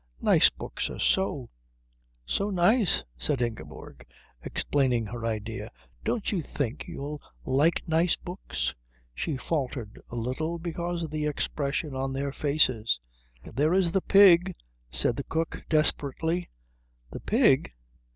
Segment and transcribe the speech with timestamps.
[0.23, 1.47] "Nice books are so
[2.25, 4.03] so nice," said Ingeborg,
[4.41, 5.69] explaining her idea.
[6.03, 8.73] "Don't you think you'll like nice books?"
[9.13, 12.99] She faltered a little, because of the expression on their faces.
[13.45, 14.55] "There is the pig,"
[14.89, 16.49] said the cook desperately.
[17.11, 17.71] "The pig?"